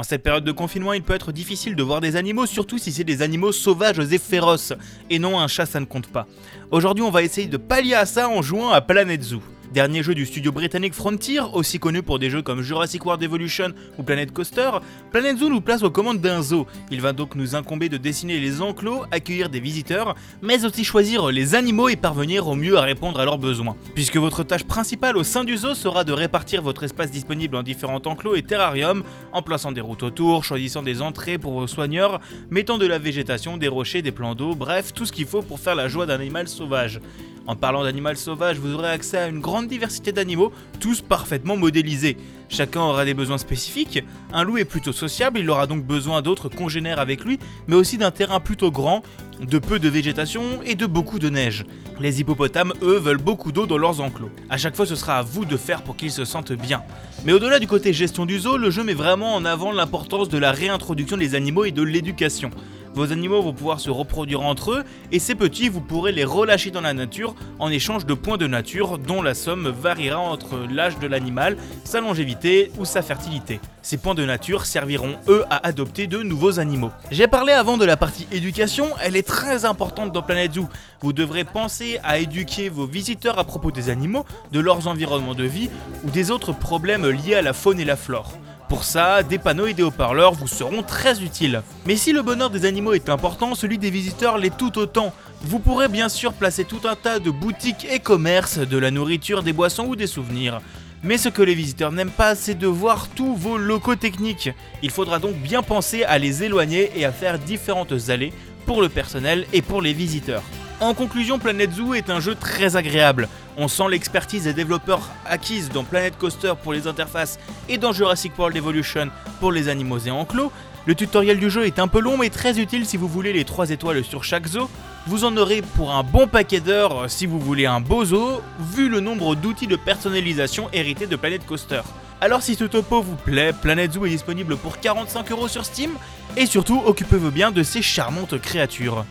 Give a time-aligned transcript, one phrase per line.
[0.00, 2.90] En cette période de confinement, il peut être difficile de voir des animaux, surtout si
[2.90, 4.72] c'est des animaux sauvages et féroces,
[5.10, 6.26] et non un chat ça ne compte pas.
[6.70, 9.42] Aujourd'hui on va essayer de pallier à ça en jouant à Planet Zoo
[9.72, 13.68] dernier jeu du studio britannique Frontier, aussi connu pour des jeux comme Jurassic World Evolution
[13.98, 14.70] ou Planet Coaster,
[15.12, 16.66] Planet Zoo nous place aux commandes d'un zoo.
[16.90, 21.30] Il va donc nous incomber de dessiner les enclos, accueillir des visiteurs, mais aussi choisir
[21.30, 23.76] les animaux et parvenir au mieux à répondre à leurs besoins.
[23.94, 27.62] Puisque votre tâche principale au sein du zoo sera de répartir votre espace disponible en
[27.62, 32.20] différents enclos et terrariums, en plaçant des routes autour, choisissant des entrées pour vos soigneurs,
[32.50, 35.60] mettant de la végétation, des rochers, des plans d'eau, bref, tout ce qu'il faut pour
[35.60, 37.00] faire la joie d'un animal sauvage.
[37.46, 42.16] En parlant d'animal sauvage, vous aurez accès à une grande diversité d'animaux, tous parfaitement modélisés.
[42.48, 44.04] Chacun aura des besoins spécifiques.
[44.32, 47.96] Un loup est plutôt sociable, il aura donc besoin d'autres congénères avec lui, mais aussi
[47.96, 49.02] d'un terrain plutôt grand,
[49.40, 51.64] de peu de végétation et de beaucoup de neige.
[51.98, 54.30] Les hippopotames, eux, veulent beaucoup d'eau dans leurs enclos.
[54.48, 56.82] À chaque fois, ce sera à vous de faire pour qu'ils se sentent bien.
[57.24, 60.38] Mais au-delà du côté gestion du zoo, le jeu met vraiment en avant l'importance de
[60.38, 62.50] la réintroduction des animaux et de l'éducation.
[62.92, 66.72] Vos animaux vont pouvoir se reproduire entre eux et ces petits, vous pourrez les relâcher
[66.72, 70.98] dans la nature en échange de points de nature dont la somme variera entre l'âge
[70.98, 73.60] de l'animal, sa longévité ou sa fertilité.
[73.82, 76.90] Ces points de nature serviront eux à adopter de nouveaux animaux.
[77.12, 80.68] J'ai parlé avant de la partie éducation, elle est très importante dans Planet Zoo.
[81.00, 85.44] Vous devrez penser à éduquer vos visiteurs à propos des animaux, de leurs environnements de
[85.44, 85.70] vie
[86.04, 88.32] ou des autres problèmes liés à la faune et la flore.
[88.70, 91.62] Pour ça, des panneaux et des haut-parleurs vous seront très utiles.
[91.86, 95.12] Mais si le bonheur des animaux est important, celui des visiteurs l'est tout autant.
[95.42, 99.42] Vous pourrez bien sûr placer tout un tas de boutiques et commerces, de la nourriture,
[99.42, 100.60] des boissons ou des souvenirs.
[101.02, 104.50] Mais ce que les visiteurs n'aiment pas, c'est de voir tous vos locaux techniques.
[104.84, 108.32] Il faudra donc bien penser à les éloigner et à faire différentes allées
[108.66, 110.44] pour le personnel et pour les visiteurs.
[110.78, 113.28] En conclusion, Planet Zoo est un jeu très agréable.
[113.56, 118.38] On sent l'expertise des développeurs acquise dans Planet Coaster pour les interfaces et dans Jurassic
[118.38, 120.52] World Evolution pour les animaux et enclos.
[120.86, 123.44] Le tutoriel du jeu est un peu long mais très utile si vous voulez les
[123.44, 124.70] 3 étoiles sur chaque zoo.
[125.06, 128.40] Vous en aurez pour un bon paquet d'heures si vous voulez un beau zoo,
[128.74, 131.82] vu le nombre d'outils de personnalisation hérités de Planet Coaster.
[132.22, 135.92] Alors si ce topo vous plaît, Planet Zoo est disponible pour 45€ sur Steam,
[136.36, 139.06] et surtout occupez-vous bien de ces charmantes créatures.